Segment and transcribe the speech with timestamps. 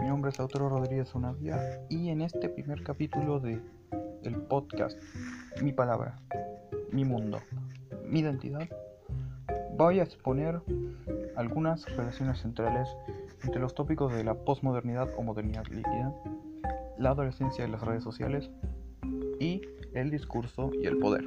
[0.00, 3.60] Mi nombre es Lautaro Rodríguez Unavia y en este primer capítulo de
[4.22, 4.96] el podcast
[5.62, 6.16] Mi palabra,
[6.92, 7.38] mi mundo,
[8.04, 8.68] mi identidad,
[9.76, 10.60] voy a exponer
[11.36, 12.88] algunas relaciones centrales
[13.42, 16.14] entre los tópicos de la posmodernidad o modernidad líquida,
[16.98, 18.50] la adolescencia de las redes sociales
[19.40, 19.62] y
[19.94, 21.24] el discurso y el poder.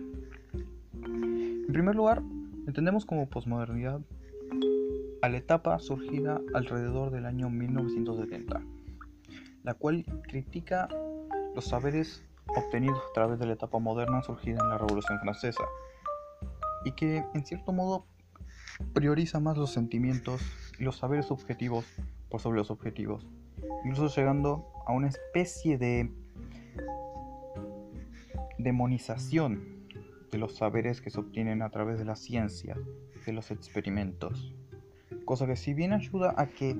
[0.93, 2.21] En primer lugar,
[2.67, 4.01] entendemos como posmodernidad
[5.21, 8.61] a la etapa surgida alrededor del año 1970,
[9.63, 10.89] la cual critica
[11.53, 15.63] los saberes obtenidos a través de la etapa moderna surgida en la Revolución Francesa,
[16.85, 18.07] y que en cierto modo
[18.93, 20.41] prioriza más los sentimientos
[20.79, 21.85] y los saberes subjetivos
[22.29, 23.27] por sobre los objetivos,
[23.85, 26.11] incluso llegando a una especie de
[28.57, 29.85] demonización
[30.31, 32.75] de los saberes que se obtienen a través de la ciencia,
[33.25, 34.55] de los experimentos
[35.25, 36.77] cosa que si bien ayuda a que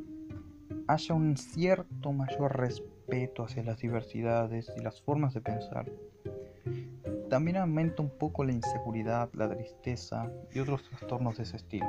[0.88, 5.86] haya un cierto mayor respeto hacia las diversidades y las formas de pensar,
[7.30, 11.88] también aumenta un poco la inseguridad, la tristeza y otros trastornos de ese estilo.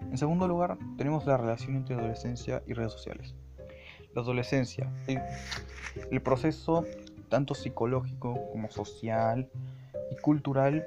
[0.00, 3.34] En segundo lugar, tenemos la relación entre adolescencia y redes sociales.
[4.14, 5.20] La adolescencia, el,
[6.10, 6.84] el proceso
[7.28, 9.48] tanto psicológico como social
[10.10, 10.86] y cultural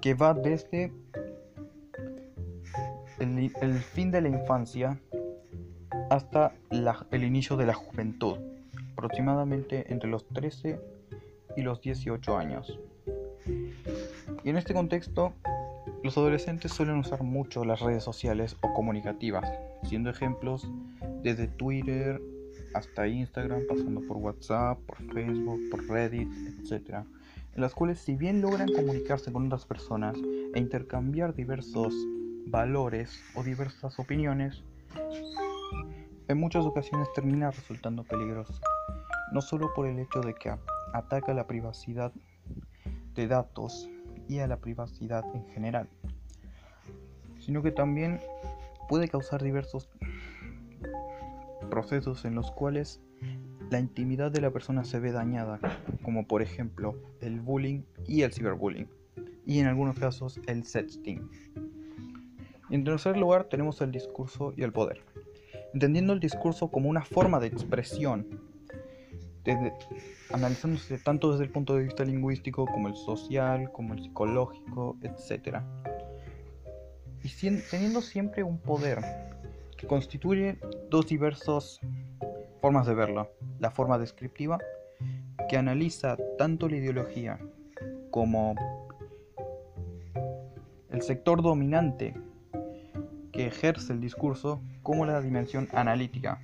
[0.00, 0.92] que va desde
[3.18, 4.98] el, fin de la infancia
[6.10, 6.52] hasta
[7.10, 8.38] el inicio de la juventud,
[8.92, 10.80] aproximadamente entre los 13
[11.56, 12.78] y los 18 años.
[14.42, 15.32] Y en este contexto,
[16.02, 19.50] los adolescentes suelen usar mucho las redes sociales o comunicativas,
[19.84, 20.68] siendo ejemplos
[21.22, 22.20] desde Twitter
[22.74, 26.28] hasta Instagram, pasando por WhatsApp, por Facebook, por Reddit,
[26.58, 27.04] etc.
[27.54, 30.16] En las cuales si bien logran comunicarse con otras personas
[30.54, 31.94] e intercambiar diversos
[32.46, 34.62] valores o diversas opiniones,
[36.28, 38.54] en muchas ocasiones termina resultando peligroso,
[39.32, 40.54] no solo por el hecho de que
[40.92, 42.12] ataca la privacidad
[43.14, 43.88] de datos
[44.28, 45.88] y a la privacidad en general,
[47.38, 48.20] sino que también
[48.88, 49.88] puede causar diversos
[51.70, 53.00] procesos en los cuales
[53.70, 55.58] la intimidad de la persona se ve dañada,
[56.02, 58.88] como por ejemplo el bullying y el ciberbullying,
[59.46, 61.28] y en algunos casos el sexting.
[62.74, 65.00] En tercer lugar tenemos el discurso y el poder.
[65.74, 68.26] Entendiendo el discurso como una forma de expresión,
[70.32, 75.58] analizándose tanto desde el punto de vista lingüístico como el social, como el psicológico, etc.
[77.22, 77.28] Y
[77.70, 78.98] teniendo siempre un poder
[79.76, 80.58] que constituye
[80.90, 81.78] dos diversas
[82.60, 83.30] formas de verlo.
[83.60, 84.58] La forma descriptiva,
[85.48, 87.38] que analiza tanto la ideología
[88.10, 88.56] como
[90.90, 92.14] el sector dominante
[93.34, 96.40] que ejerce el discurso como la dimensión analítica,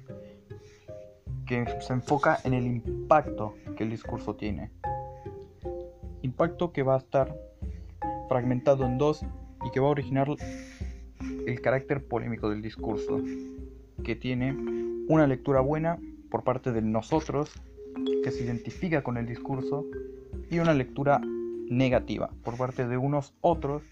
[1.47, 4.71] que se enfoca en el impacto que el discurso tiene.
[6.23, 7.37] Impacto que va a estar
[8.29, 9.25] fragmentado en dos
[9.65, 10.29] y que va a originar
[11.47, 13.21] el carácter polémico del discurso,
[14.03, 14.53] que tiene
[15.09, 17.53] una lectura buena por parte de nosotros,
[18.25, 19.85] que se identifica con el discurso,
[20.51, 21.21] y una lectura
[21.69, 23.83] negativa por parte de unos otros,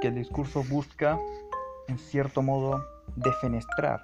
[0.00, 1.18] que el discurso busca
[1.90, 2.86] en cierto modo
[3.16, 4.00] defenestrar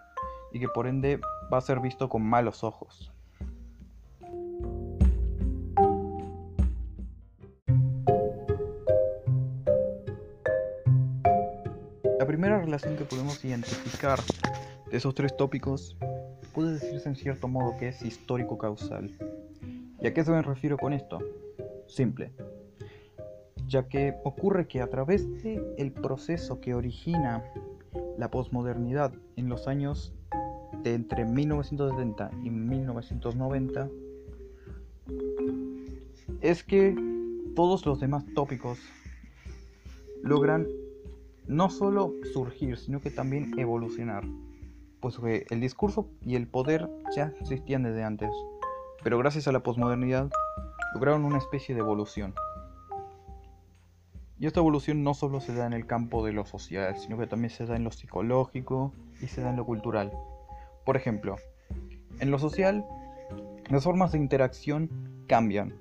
[0.53, 1.21] y que por ende
[1.53, 3.13] va a ser visto con malos ojos.
[12.19, 14.19] La primera relación que podemos identificar
[14.91, 15.97] de esos tres tópicos
[16.53, 19.13] puede decirse en cierto modo que es histórico-causal.
[20.01, 21.19] ¿Y a qué se me refiero con esto?
[21.87, 22.33] Simple.
[23.69, 27.45] Ya que ocurre que a través del el proceso que origina
[28.19, 30.15] la posmodernidad en los años
[30.83, 33.89] de entre 1970 y 1990
[36.41, 36.95] es que
[37.55, 38.79] todos los demás tópicos
[40.23, 40.67] logran
[41.47, 44.25] no solo surgir, sino que también evolucionar.
[45.01, 48.31] Pues que el discurso y el poder ya existían desde antes,
[49.05, 50.31] pero gracias a la posmodernidad
[50.95, 52.35] lograron una especie de evolución.
[54.38, 57.27] Y esta evolución no solo se da en el campo de lo social, sino que
[57.27, 60.12] también se da en lo psicológico y se da en lo cultural.
[60.85, 61.37] Por ejemplo,
[62.21, 62.85] en lo social,
[63.71, 64.91] las formas de interacción
[65.27, 65.75] cambian.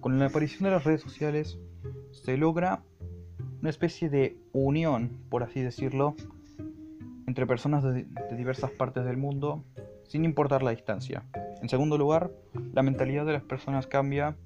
[0.00, 1.58] Con la aparición de las redes sociales
[2.10, 2.82] se logra
[3.60, 6.14] una especie de unión, por así decirlo,
[7.26, 8.06] entre personas de,
[8.36, 9.62] diversas partes del mundo,
[10.08, 11.22] sin importar la distancia.
[11.62, 12.32] En segundo lugar,
[12.72, 14.36] la mentalidad de las personas cambia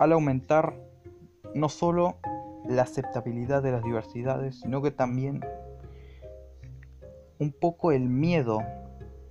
[0.00, 0.74] al aumentar
[1.54, 2.18] no solo
[2.68, 5.44] la aceptabilidad de las diversidades, sino que también
[7.38, 8.60] un poco el miedo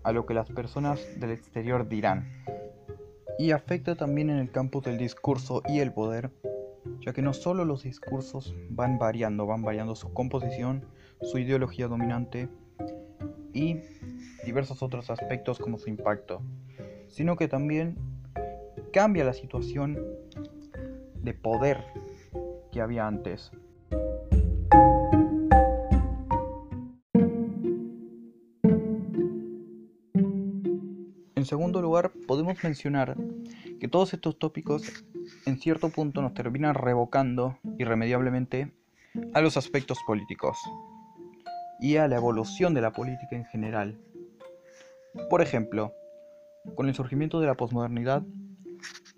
[0.03, 2.27] a lo que las personas del exterior dirán.
[3.39, 6.31] Y afecta también en el campo del discurso y el poder,
[7.01, 10.85] ya que no solo los discursos van variando, van variando su composición,
[11.21, 12.49] su ideología dominante
[13.53, 13.79] y
[14.45, 16.41] diversos otros aspectos como su impacto,
[17.07, 17.97] sino que también
[18.91, 19.97] cambia la situación
[21.15, 21.83] de poder
[22.73, 23.51] que había antes.
[31.35, 33.15] En segundo lugar, podemos mencionar
[33.79, 35.05] que todos estos tópicos
[35.45, 38.73] en cierto punto nos terminan revocando irremediablemente
[39.33, 40.57] a los aspectos políticos
[41.79, 43.99] y a la evolución de la política en general.
[45.29, 45.93] Por ejemplo,
[46.75, 48.23] con el surgimiento de la posmodernidad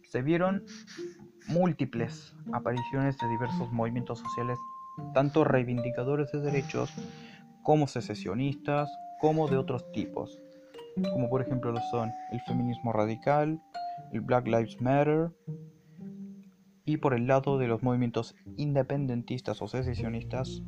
[0.09, 0.65] se vieron
[1.47, 4.57] múltiples apariciones de diversos movimientos sociales,
[5.13, 6.93] tanto reivindicadores de derechos
[7.63, 8.89] como secesionistas,
[9.19, 10.39] como de otros tipos
[11.11, 13.61] como por ejemplo lo son el feminismo radical,
[14.11, 15.31] el Black Lives Matter,
[16.85, 20.61] y por el lado de los movimientos independentistas o secesionistas,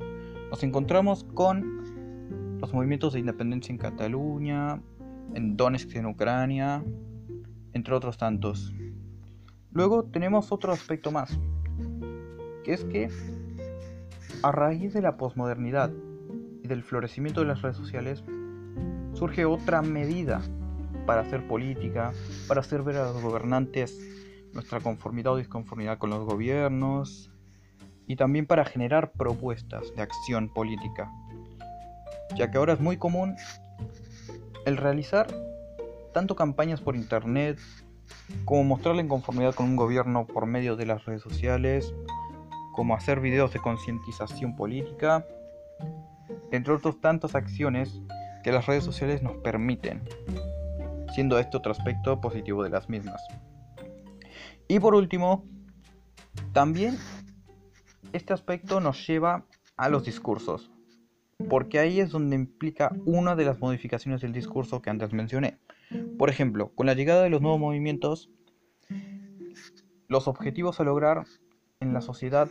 [0.50, 4.82] nos encontramos con los movimientos de independencia en Cataluña,
[5.36, 6.84] en Donetsk en Ucrania,
[7.74, 8.74] entre otros tantos.
[9.78, 11.38] Luego tenemos otro aspecto más,
[12.64, 13.12] que es que
[14.42, 15.92] a raíz de la posmodernidad
[16.64, 18.24] y del florecimiento de las redes sociales,
[19.14, 20.42] surge otra medida
[21.06, 22.12] para hacer política,
[22.48, 23.96] para hacer ver a los gobernantes
[24.52, 27.32] nuestra conformidad o disconformidad con los gobiernos
[28.08, 31.12] y también para generar propuestas de acción política,
[32.36, 33.36] ya que ahora es muy común
[34.66, 35.28] el realizar
[36.16, 37.60] tanto campañas por internet
[38.46, 41.94] como mostrar la inconformidad con un gobierno por medio de las redes sociales,
[42.74, 45.26] como hacer videos de concientización política,
[46.52, 48.02] entre otros tantas acciones
[48.44, 50.02] que las redes sociales nos permiten,
[51.14, 53.22] siendo este otro aspecto positivo de las mismas.
[54.68, 55.46] Y por último,
[56.54, 56.98] también
[58.14, 59.46] este aspecto nos lleva
[59.76, 60.72] a los discursos,
[61.50, 65.60] porque ahí es donde implica una de las modificaciones del discurso que antes mencioné.
[66.18, 68.30] Por ejemplo, con la llegada de los nuevos movimientos,
[70.08, 71.26] los objetivos a lograr
[71.80, 72.50] en la sociedad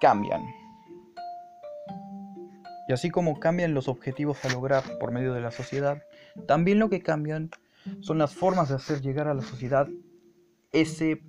[0.00, 0.42] cambian.
[2.88, 6.02] Y así como cambian los objetivos a lograr por medio de la sociedad,
[6.46, 7.50] también lo que cambian
[8.00, 9.88] son las formas de hacer llegar a la sociedad
[10.72, 11.22] ese,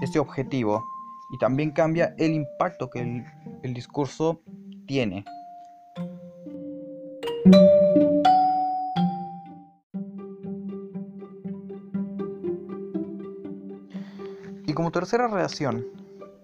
[0.00, 0.84] ese objetivo.
[1.32, 3.24] Y también cambia el impacto que el,
[3.62, 4.42] el discurso
[4.86, 5.24] tiene.
[14.92, 15.86] Tercera reacción,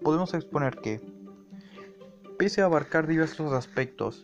[0.03, 0.99] podemos exponer que
[2.39, 4.23] Pese a abarcar diversos aspectos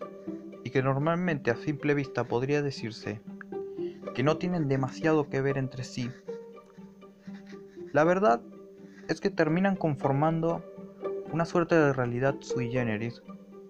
[0.64, 3.20] y que normalmente a simple vista podría decirse
[4.14, 6.10] que no tienen demasiado que ver entre sí,
[7.92, 8.40] la verdad
[9.10, 10.64] es que terminan conformando
[11.34, 13.22] una suerte de realidad sui generis,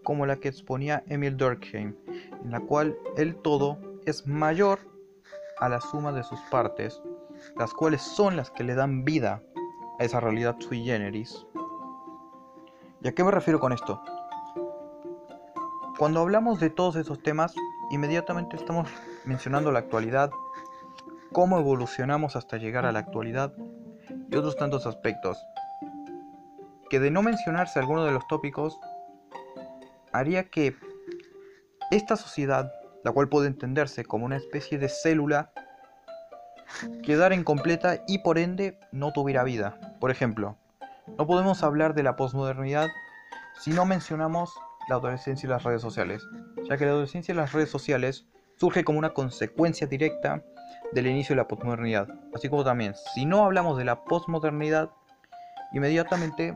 [0.04, 1.96] como la que exponía Emil Durkheim,
[2.44, 4.78] en la cual el todo es mayor
[5.60, 7.02] a la suma de sus partes,
[7.58, 9.42] las cuales son las que le dan vida
[10.00, 11.46] a esa realidad sui generis.
[13.02, 14.02] ¿Y a qué me refiero con esto?
[15.98, 17.54] Cuando hablamos de todos esos temas,
[17.90, 18.90] inmediatamente estamos
[19.24, 20.30] mencionando la actualidad,
[21.32, 23.54] cómo evolucionamos hasta llegar a la actualidad
[24.30, 25.38] y otros tantos aspectos,
[26.90, 28.80] que de no mencionarse alguno de los tópicos,
[30.12, 30.76] haría que
[31.92, 32.72] esta sociedad,
[33.04, 35.52] la cual puede entenderse como una especie de célula,
[37.04, 39.80] quedara incompleta y por ende no tuviera vida.
[40.00, 40.58] Por ejemplo,
[41.18, 42.90] no podemos hablar de la posmodernidad
[43.60, 44.54] si no mencionamos
[44.90, 46.28] la adolescencia y las redes sociales,
[46.70, 50.44] ya que la adolescencia y las redes sociales surge como una consecuencia directa
[50.94, 54.92] del inicio de la posmodernidad, así como también, si no hablamos de la posmodernidad,
[55.74, 56.56] inmediatamente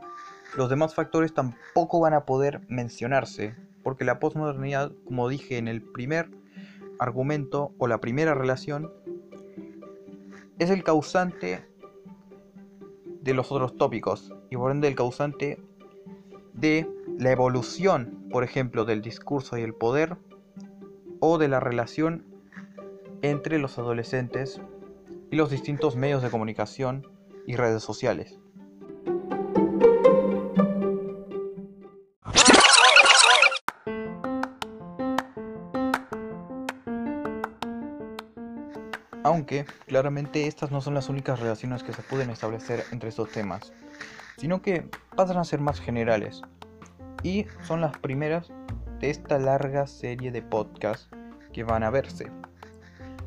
[0.56, 5.82] los demás factores tampoco van a poder mencionarse, porque la posmodernidad, como dije en el
[5.82, 6.30] primer
[6.98, 8.92] argumento o la primera relación,
[10.58, 11.69] es el causante
[13.22, 15.62] de los otros tópicos y por ende el causante
[16.54, 20.16] de la evolución, por ejemplo, del discurso y el poder
[21.20, 22.24] o de la relación
[23.22, 24.60] entre los adolescentes
[25.30, 27.06] y los distintos medios de comunicación
[27.46, 28.39] y redes sociales.
[39.22, 43.72] Aunque claramente estas no son las únicas relaciones que se pueden establecer entre estos temas,
[44.38, 46.42] sino que pasan a ser más generales
[47.22, 48.50] y son las primeras
[48.98, 51.10] de esta larga serie de podcasts
[51.52, 52.30] que van a verse.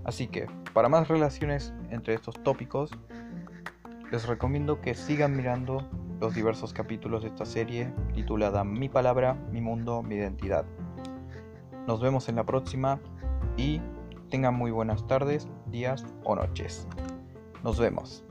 [0.04, 2.92] Así que, para más relaciones entre estos tópicos,
[4.12, 5.88] les recomiendo que sigan mirando
[6.20, 10.66] los diversos capítulos de esta serie titulada Mi palabra, mi mundo, mi identidad.
[11.88, 13.00] Nos vemos en la próxima
[13.58, 13.82] y
[14.30, 16.88] tengan muy buenas tardes, días o noches.
[17.64, 18.24] Nos vemos.